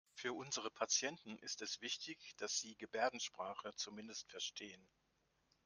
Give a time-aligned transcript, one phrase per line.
[0.15, 4.89] Für unsere Patienten ist es wichtig, dass Sie Gebärdensprache zumindest verstehen.